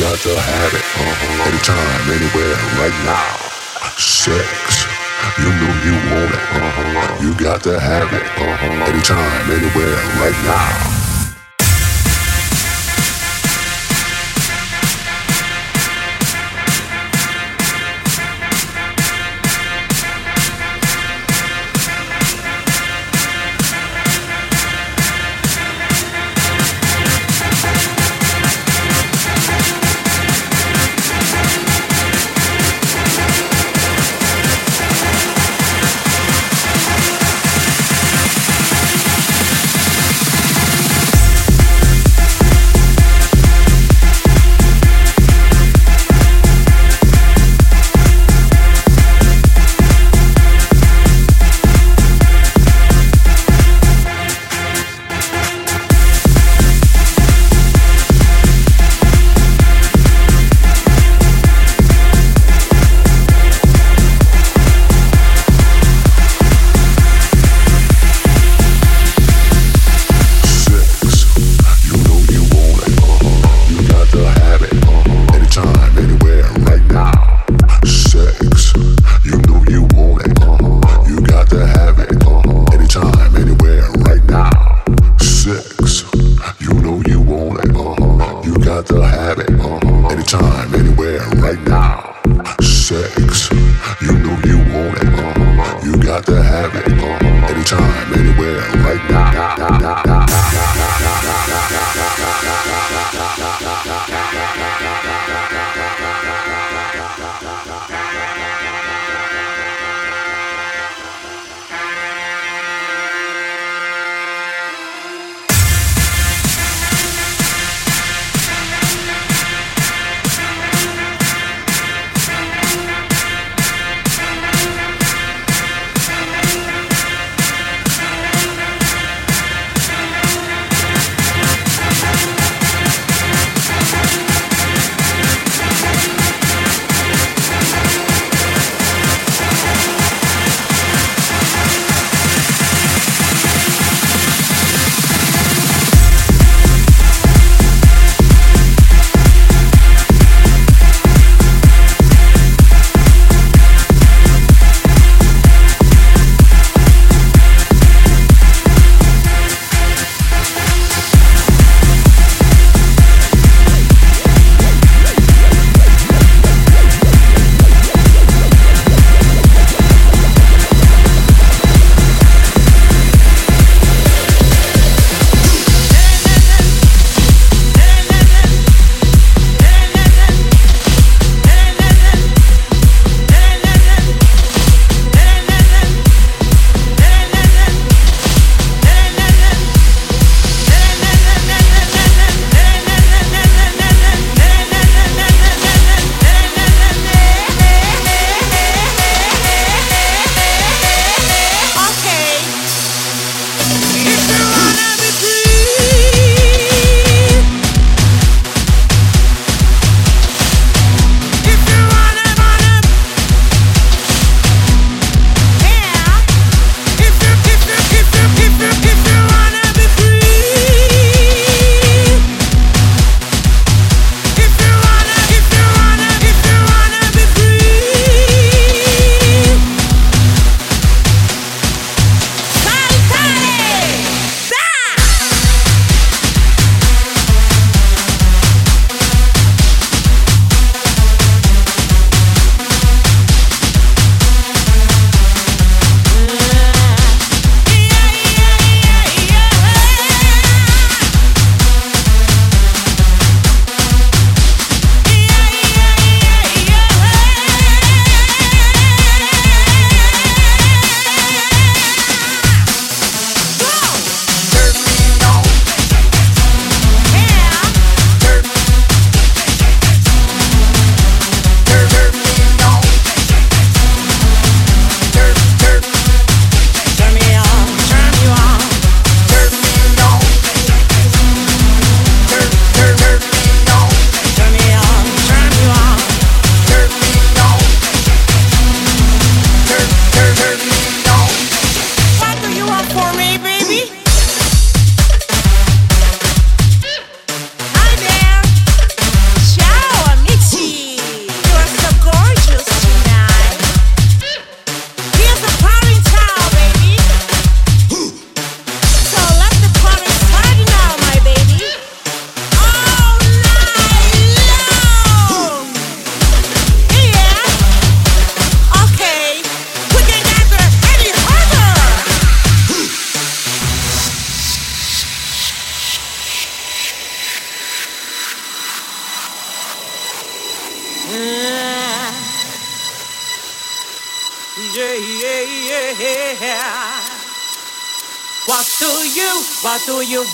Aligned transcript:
got 0.00 0.18
to 0.18 0.34
have 0.34 0.72
it. 0.72 0.80
Uh-huh. 0.80 1.48
Anytime, 1.50 2.00
anywhere, 2.08 2.56
right 2.80 2.96
now. 3.04 3.36
Sex. 3.98 4.88
You 5.36 5.52
know 5.60 5.74
you 5.84 5.92
want 6.08 6.32
it. 6.32 6.40
Uh-huh. 6.56 7.22
You 7.22 7.34
got 7.34 7.62
to 7.64 7.78
have 7.78 8.10
it. 8.14 8.22
Uh-huh. 8.22 8.88
Anytime, 8.88 9.50
anywhere, 9.50 9.96
right 10.16 10.38
now. 10.44 10.99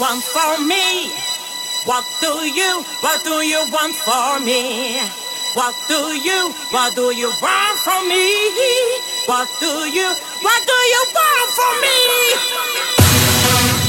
Want 0.01 0.23
for 0.23 0.65
me? 0.65 1.11
What 1.85 2.05
do 2.21 2.45
you, 2.45 2.85
what 3.01 3.25
do 3.25 3.47
you 3.47 3.65
want 3.71 3.95
for 3.95 4.41
me? 4.41 5.01
What 5.55 5.75
do 5.89 6.19
you, 6.19 6.53
what 6.71 6.95
do 6.95 7.15
you 7.15 7.33
want 7.41 7.79
from 7.81 8.09
me? 8.09 8.61
What 9.27 9.49
do 9.61 9.67
you, 9.67 10.15
what 10.43 10.67
do 10.67 10.73
you 10.73 11.05
want 11.15 11.53
from 11.55 11.81
me? 11.81 13.86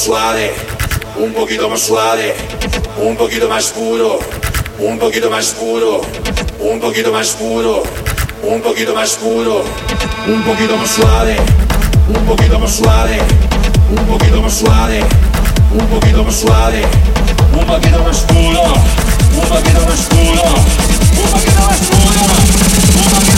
Suave, 0.00 0.54
un 1.18 1.34
poquito 1.34 1.68
más 1.68 1.80
suave, 1.80 2.34
un 3.02 3.14
poquito 3.18 3.50
más 3.50 3.66
puro, 3.66 4.18
un 4.78 4.98
poquito 4.98 5.30
más 5.30 5.48
puro, 5.48 6.00
un 6.58 6.80
poquito 6.80 7.12
más 7.12 7.32
puro, 7.32 7.82
un 8.42 8.62
poquito 8.62 8.94
más 8.94 9.10
puro, 9.16 9.62
un 10.26 10.42
poquito 10.42 10.74
más 10.78 10.88
suave, 10.88 11.36
un 12.08 12.24
poquito 12.24 12.58
más 12.58 12.72
suave, 12.72 13.18
un 13.94 14.06
poquito 14.06 14.40
más 14.40 14.54
suave, 14.54 15.04
un 15.70 15.86
poquito 15.86 16.24
más 16.24 16.34
suave, 16.34 16.82
un 17.52 17.66
poquito 17.66 18.02
más 18.02 18.20
puro, 18.20 18.62
un 19.36 19.44
poquito 19.44 19.80
más 19.86 20.00
puro, 20.00 20.54
un 21.12 21.30
poquito 21.30 21.60
más 21.60 21.78
puro, 21.90 22.24
un 22.96 23.10
poquito 23.10 23.29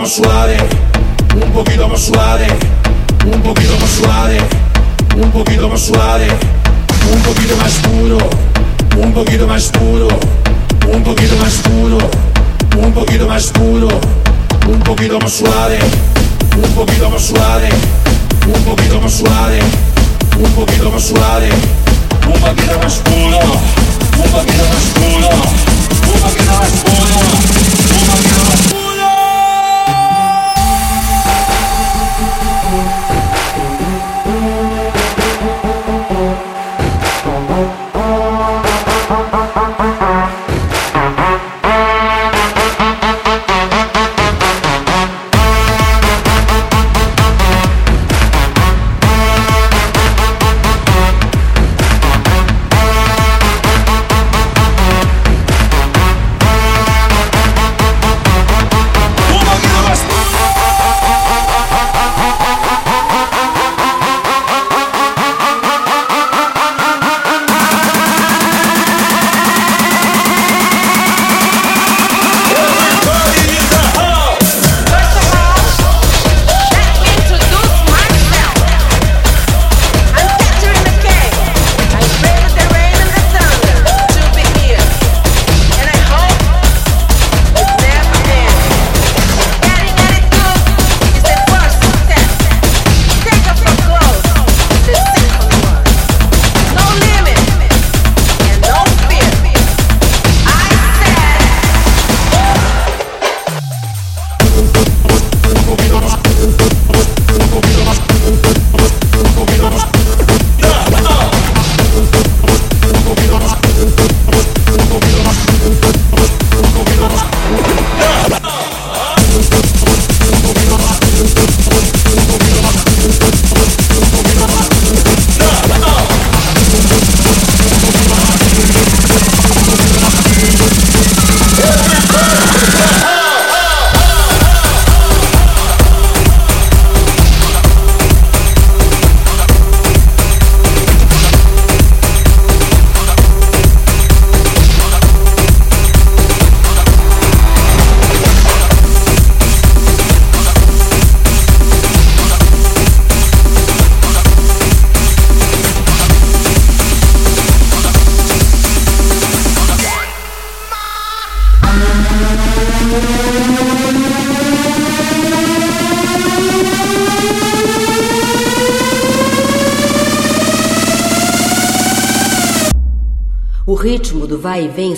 poquito 0.00 0.39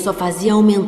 só 0.03 0.13
fazia 0.13 0.53
aumentar. 0.53 0.82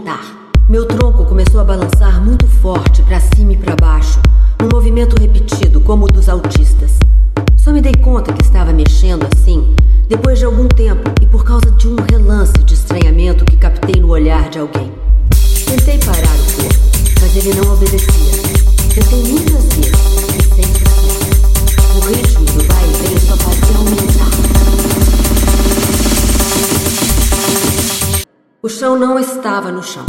Chão 28.74 28.98
não 28.98 29.20
estava 29.20 29.70
no 29.70 29.82
chão. 29.84 30.04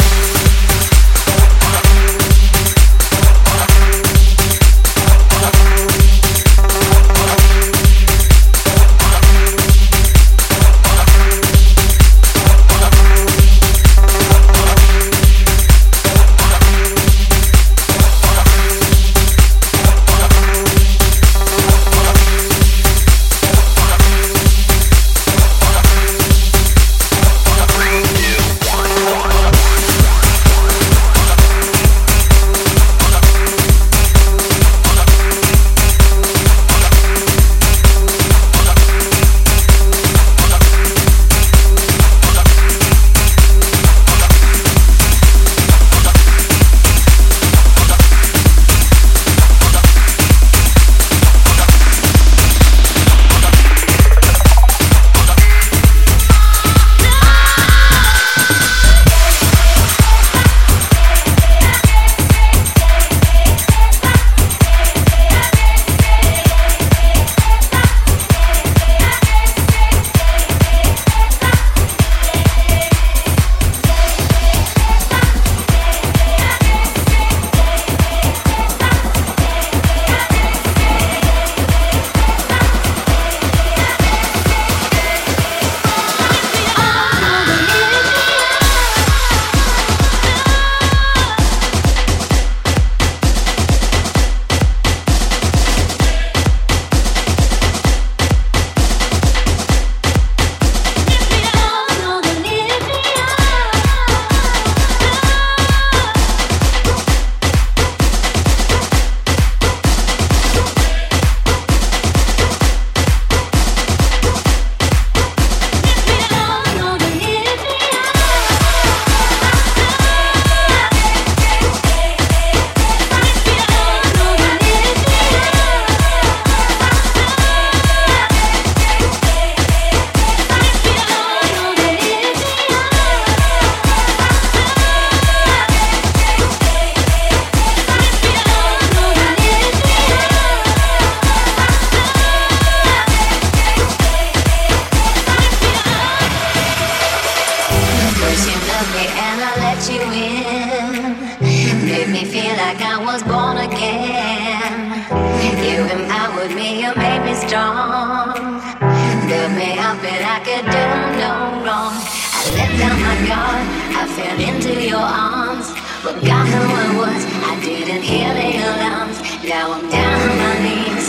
gone. 163.35 163.67
I 163.99 164.03
fell 164.15 164.39
into 164.49 164.73
your 164.91 165.07
arms. 165.27 165.67
Forgot 166.05 166.45
who 166.53 166.61
I 166.83 166.89
was. 167.01 167.21
I 167.51 167.53
didn't 167.67 168.03
hear 168.11 168.29
the 168.39 168.49
alarms. 168.63 169.17
Now 169.43 169.73
I'm 169.75 169.85
down 169.89 170.17
on 170.29 170.35
my 170.43 170.55
knees, 170.65 171.05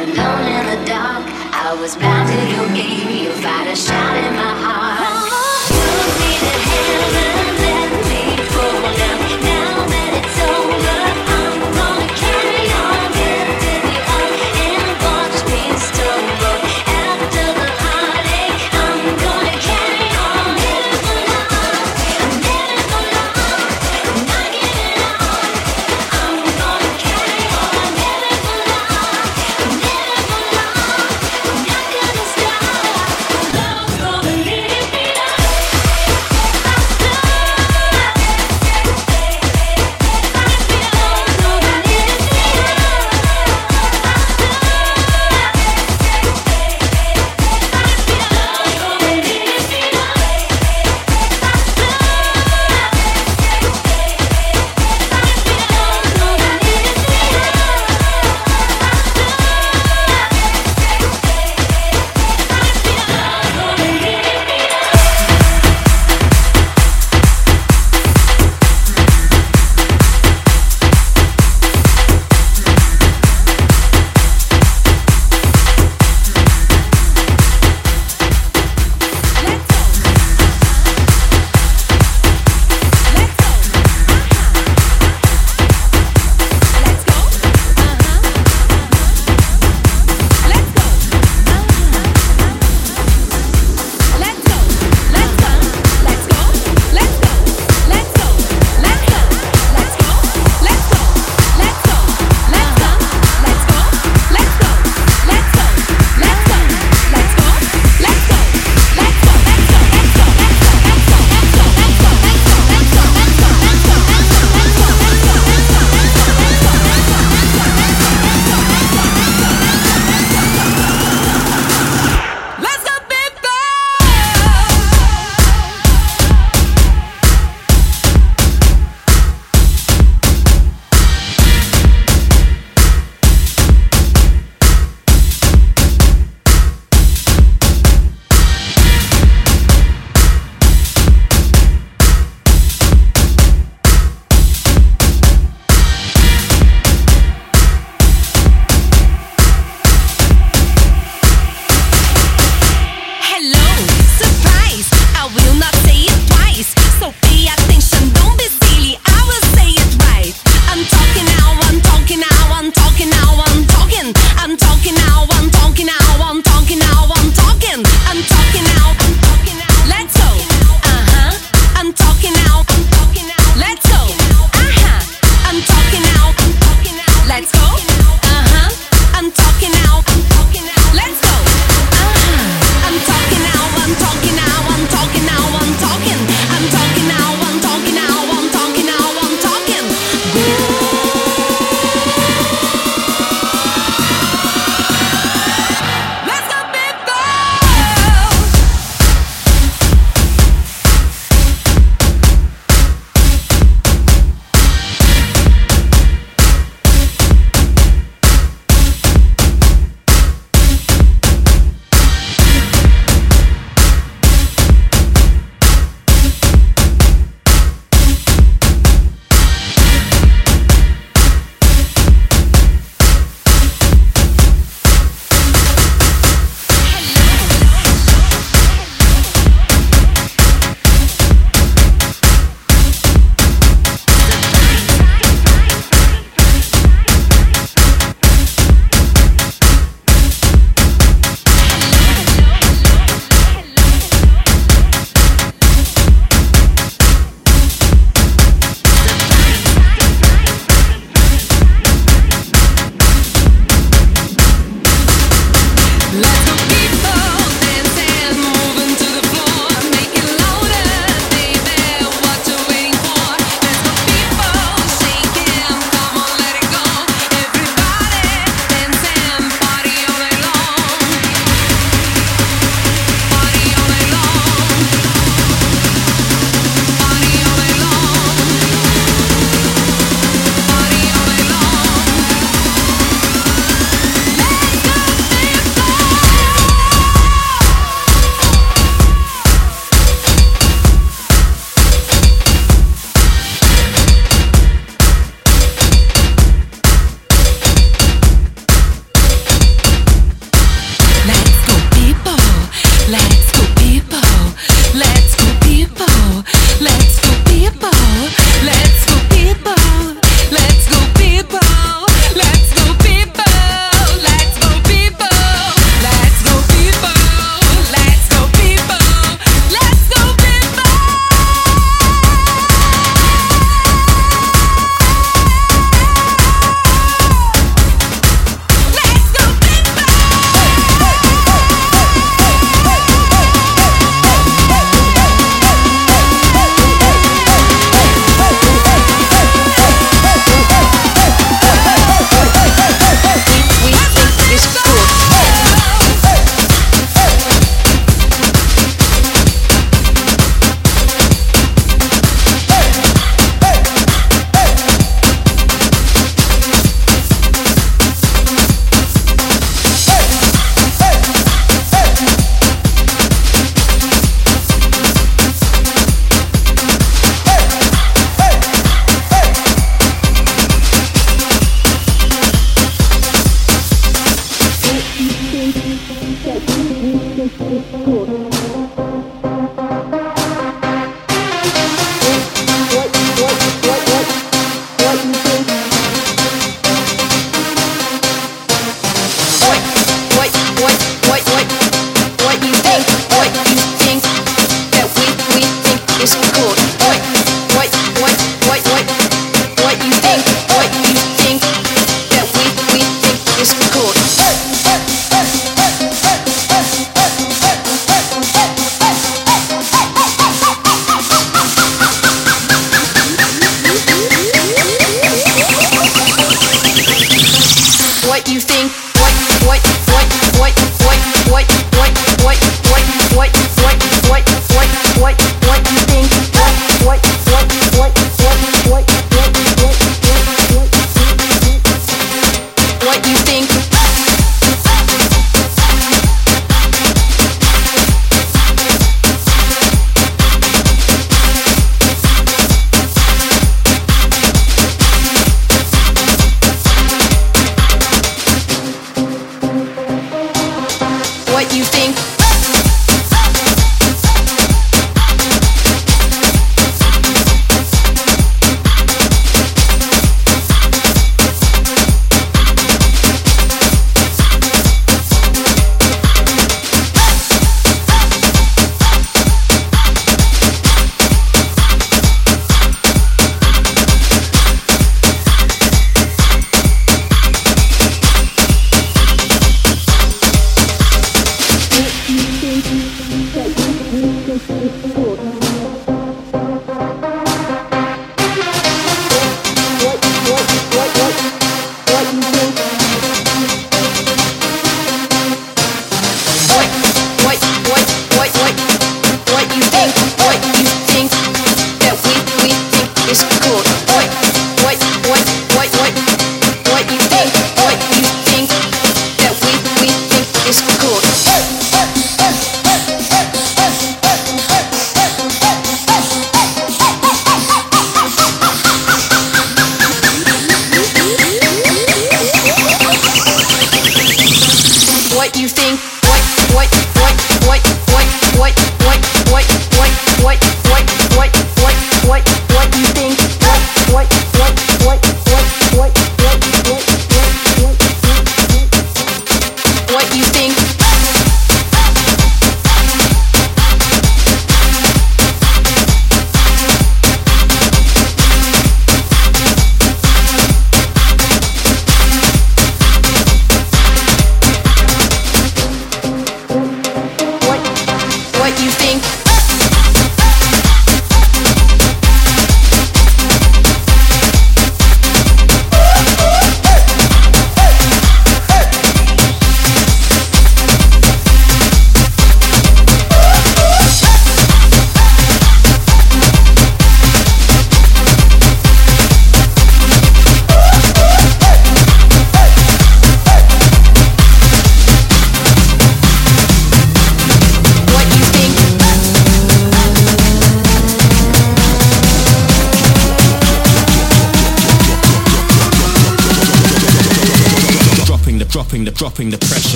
alone 0.00 0.46
in 0.56 0.64
the 0.72 0.80
dark. 0.86 1.24
I 1.66 1.76
was 1.80 1.96
bound 1.96 2.28
to 2.30 2.38
your 2.54 2.68
game. 2.78 3.08
You 3.24 3.32
fired 3.42 3.68
a 3.68 3.76
shot 3.76 4.14
in 4.24 4.32
my 4.42 4.54
heart. 4.64 5.23